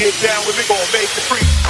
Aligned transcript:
get 0.00 0.18
down 0.22 0.46
with 0.46 0.56
me, 0.56 0.64
gonna 0.66 0.92
make 0.94 1.10
the 1.12 1.20
freak. 1.20 1.69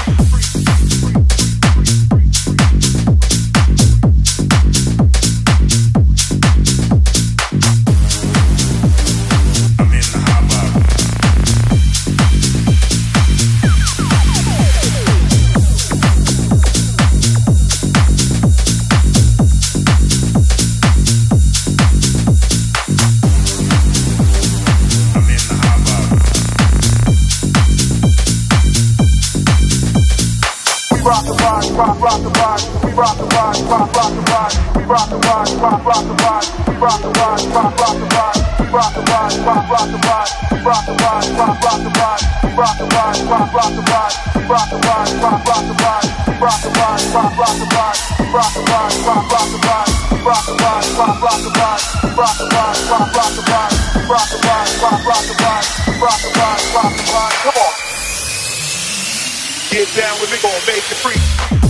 We 32.91 32.97
rock 32.97 33.17
the 33.17 33.23
rock, 33.23 33.55
rock, 33.71 33.87
rock 33.95 34.11
the. 34.11 34.27
We 34.75 34.83
rock 34.83 35.07
the 35.07 35.19
rock, 35.23 35.47
rock, 35.63 35.87
rock 35.87 36.03
the. 36.03 36.15
We 36.67 36.75
rock 36.75 36.99
the 36.99 37.11
rock, 37.15 37.39
rock, 37.55 37.71
rock 37.79 37.95
the. 37.95 38.11
We 38.59 38.67
rock 38.67 38.91
the 38.91 39.03
rock, 39.07 39.31
rock, 39.47 39.71
rock 39.71 39.87
the. 39.87 40.03
We 40.51 40.59
rock 40.67 40.83
the 40.83 40.99
rock, 40.99 41.23
rock, 41.31 41.63
rock 41.63 41.79
the. 41.79 41.95
We 42.43 42.51
rock 42.51 42.75
the 42.75 42.91
rock, 42.91 43.15
rock, 43.31 43.55
rock 43.55 43.71
the. 43.71 43.87
We 43.87 44.51
rock 44.51 44.67
the 44.67 44.83
rock, 44.83 45.07
rock, 45.23 45.47
rock 45.47 45.63
the. 45.63 45.79
We 45.79 46.43
rock 46.43 46.59
the 46.59 46.71
rock, 46.75 46.99
rock, 47.07 47.39
rock 47.39 47.55
the. 47.55 47.79
We 48.11 48.27
rock 48.27 48.51
the 48.51 48.59
rock, 48.59 48.91
rock, 48.91 49.15
rock 49.21 49.51
the. 49.51 49.81
We 53.71 54.11
rock 54.11 54.31
the 54.31 54.41
rock, 54.41 54.75
rock, 54.81 55.07
rock 55.07 55.47
the 56.11 57.11
Come 57.39 57.55
on. 57.55 57.73
Get 59.71 59.87
down 59.95 60.15
with 60.21 60.31
me, 60.33 60.39
gonna 60.43 60.67
make 60.67 60.83
you 60.91 60.97
free. 60.99 61.70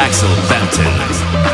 Axel 0.00 0.28
Bampton. 0.48 1.53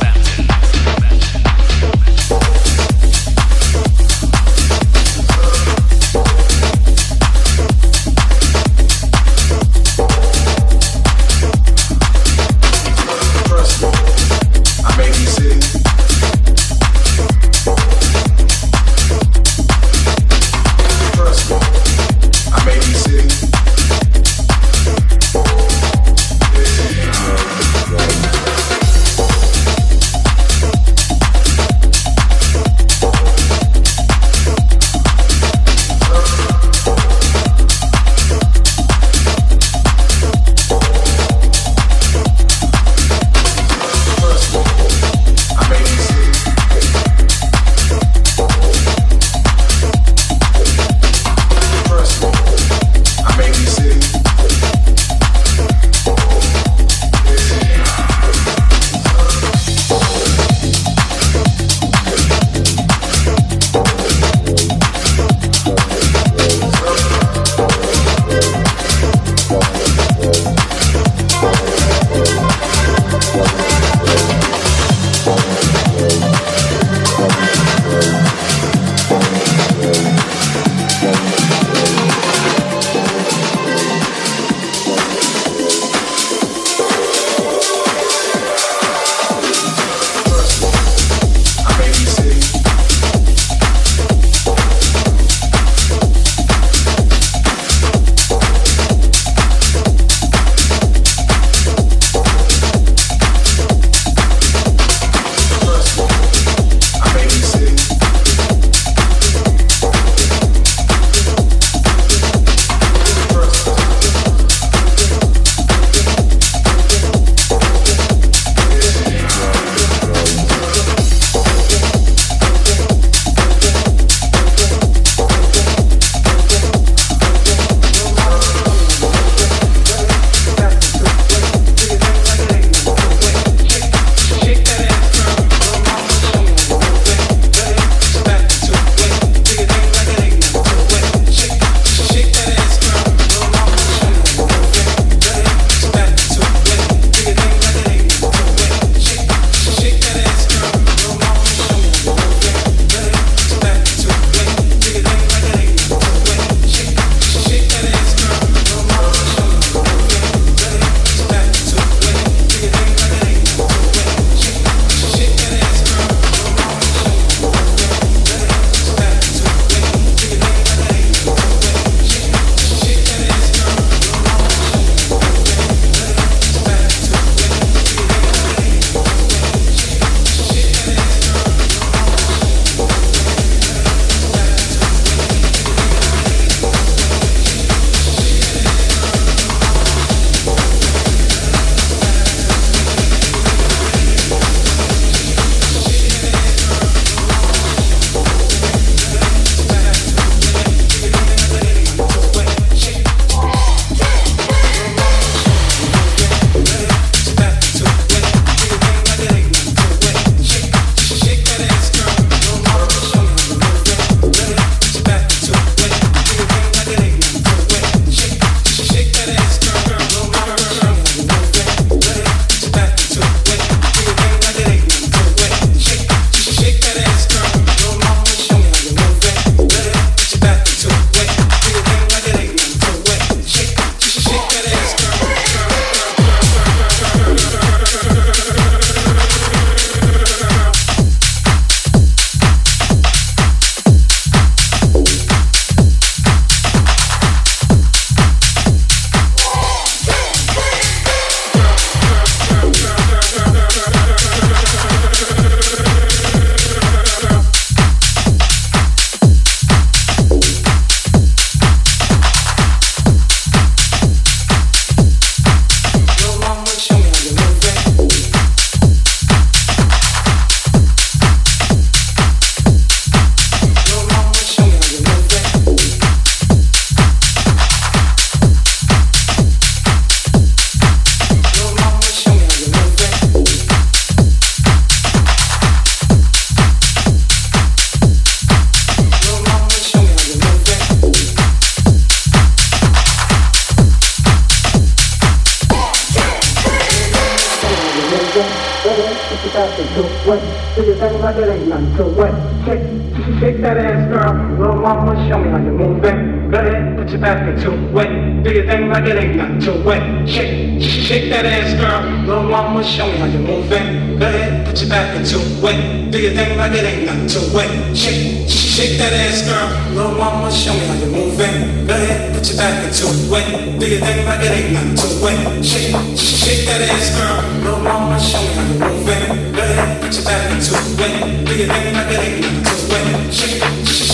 It. 300.81 300.85
Do 300.85 300.87
your 300.87 300.95
like 301.21 301.35
it 301.35 301.49
ain't 301.49 301.67
nothing 301.67 301.95
to 301.97 302.03
it. 302.23 302.33
Shake, 302.65 303.39
shake 303.39 303.61
that 303.61 303.77
ass, 303.77 303.90
girl. 304.11 304.33
Little 304.59 304.75
mama, 304.75 305.15
show 305.27 305.39
me 305.39 305.49
how 305.49 305.57
you 305.57 305.71
move 305.71 306.03
it. 306.03 306.51
Go 306.51 306.59
ahead, 306.59 306.97
put 306.97 307.09
your 307.09 307.21
back 307.21 307.47
into 307.47 307.71
it. 307.71 308.43
Do 308.43 308.51
your 308.51 308.65
thing 308.67 308.89
like 308.89 309.07
it 309.07 309.15
ain't 309.15 309.35
nothing 309.37 309.59
to 309.61 309.71
it. 309.89 310.27
Shake, 310.27 310.81
shake 310.81 311.29
that 311.31 311.45
ass, 311.45 311.71
girl. 311.79 312.01
Little 312.27 312.43
mama, 312.43 312.83
show 312.83 313.07
me 313.07 313.17
how 313.17 313.25
you 313.25 313.39
move 313.39 313.71
it. 313.71 314.19
Go 314.19 314.27
ahead, 314.27 314.67
put 314.67 314.81
your 314.81 314.89
back 314.89 315.15
into 315.15 315.39
it. 315.39 316.11
Do 316.11 316.19
your 316.19 316.33
thing 316.33 316.57
like 316.57 316.73
it 316.73 316.83
ain't 316.83 317.05
nothing 317.07 317.27
to 317.27 317.39
it. 317.63 317.95
Shake, 317.95 318.49
shake 318.49 318.99
that 318.99 319.13
ass, 319.13 319.47
girl. 319.47 319.95
Little 319.95 320.17
mama, 320.19 320.51
show 320.51 320.73
me 320.73 320.85
how 320.91 320.95
you 320.99 321.07
move 321.07 321.39
it. 321.39 321.87
Go 321.87 321.93
ahead, 321.95 322.35
put 322.35 322.45
your 322.49 322.57
back 322.57 322.83
into 322.83 323.07
it. 323.07 323.79
Do 323.79 323.85
your 323.87 324.01
thing 324.03 324.25
like 324.27 324.43
it 324.43 324.51
ain't 324.51 324.73
nothing 324.75 324.95
to 324.99 325.07
it. 325.31 325.63
Shake, 325.63 325.95
shake 326.19 326.67
that 326.67 326.81
ass, 326.83 327.15
girl. 327.15 327.39
Little 327.63 327.79
mama, 327.79 328.19
show 328.19 328.43
me 328.43 328.51
how 328.59 328.67
you 328.67 328.77
move 328.79 329.07
it. 329.07 329.55
Go 329.55 329.61
ahead, 329.63 330.01
put 330.03 330.13
your 330.13 330.25
back 330.27 330.51
into 330.51 330.75
it. 330.75 331.47
Do 331.47 331.53
your 331.55 331.67
thing 331.71 331.93
like 331.95 332.11
it 332.11 332.19
ain't 332.19 332.41
nothing 332.41 332.63
to 332.65 332.85
it. 332.87 332.90
Shake, 333.31 334.10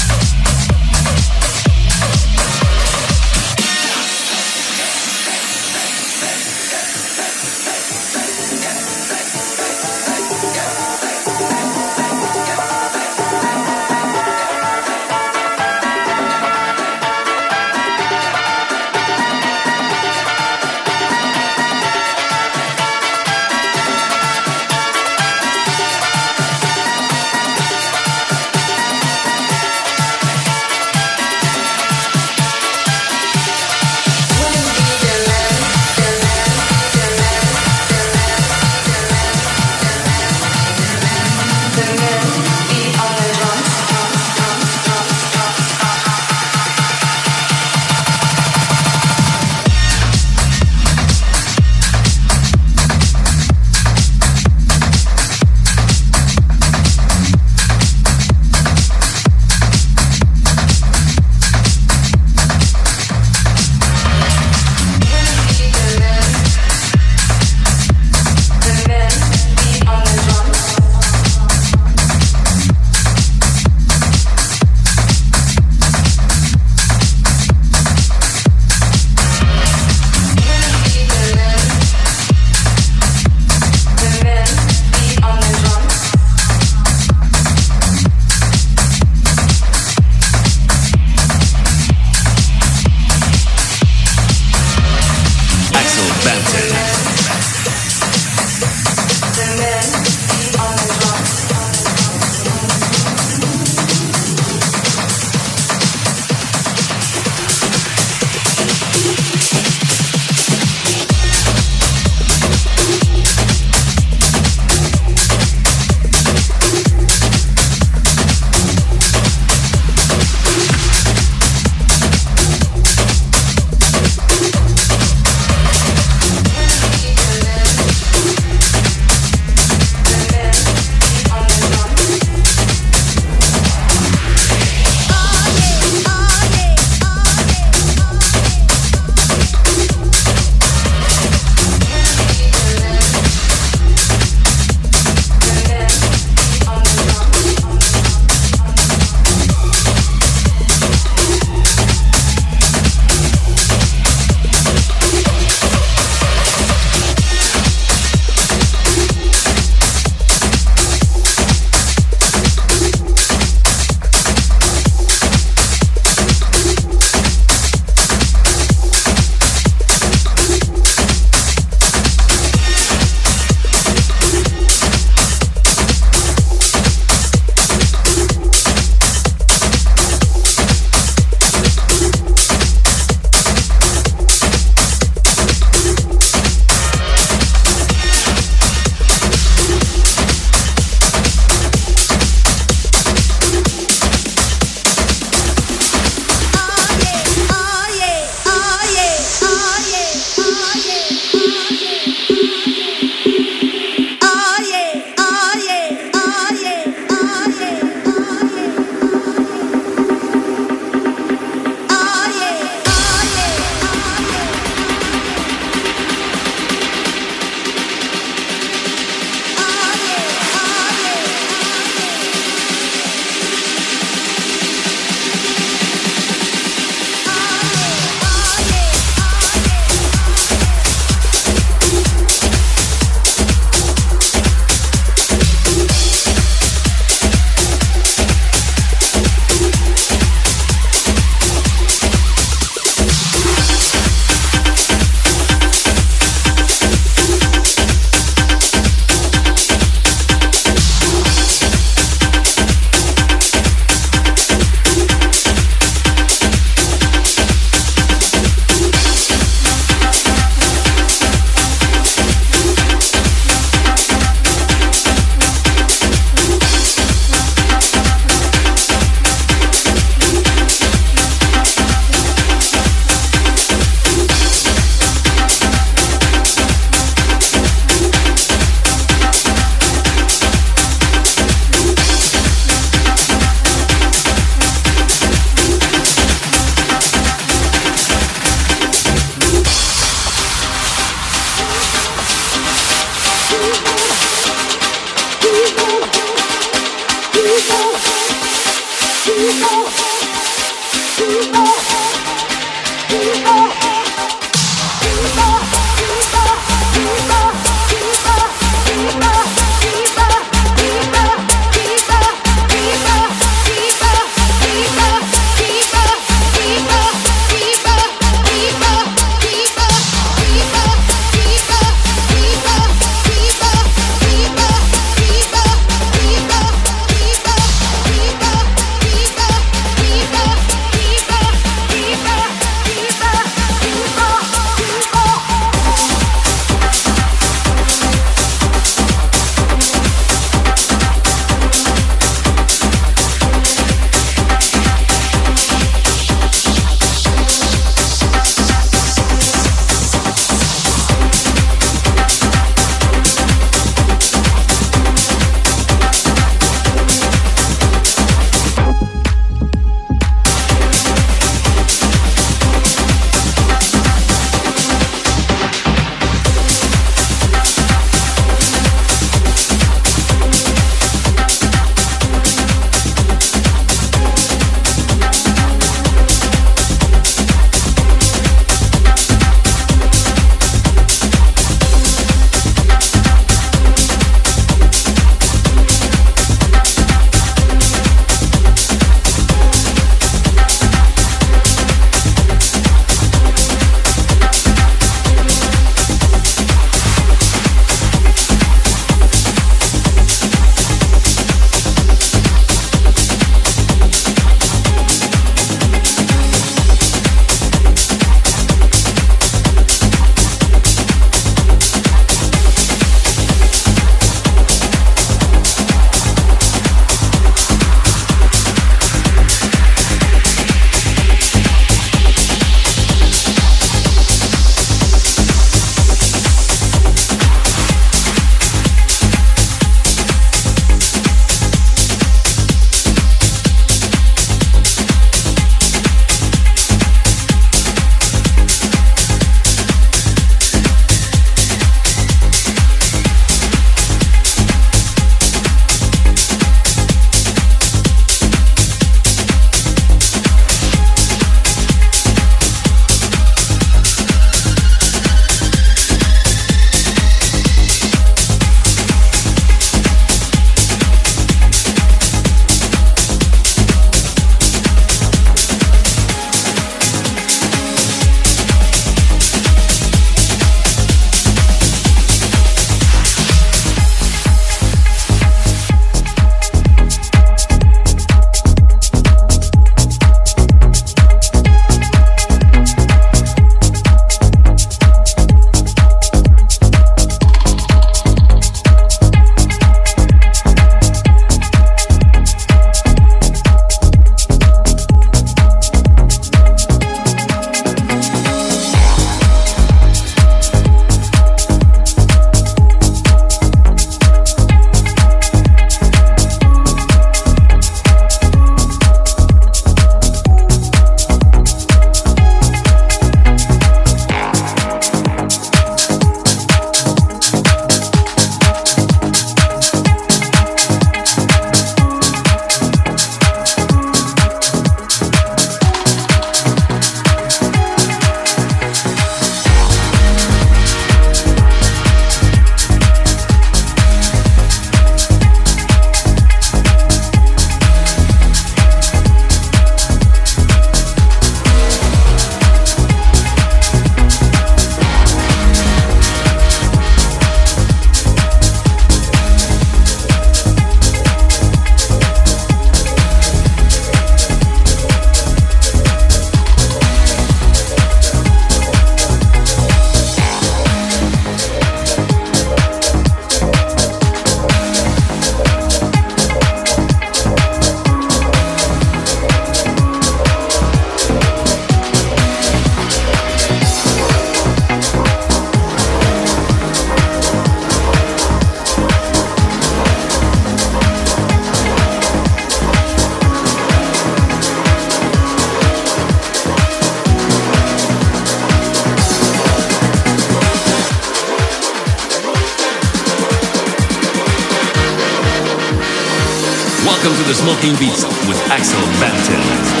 the 597.51 597.55
Smoking 597.55 597.93
Beats 597.99 598.23
with 598.47 598.57
Axel 598.71 599.01
Bampton. 599.19 600.00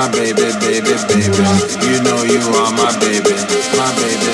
my 0.00 0.08
baby, 0.08 0.42
baby. 0.60 0.80
baby, 1.08 1.32
You 1.86 2.02
know 2.02 2.22
you 2.22 2.40
are 2.56 2.72
my 2.72 2.90
baby, 3.00 3.34
my 3.76 3.94
baby. 3.96 4.29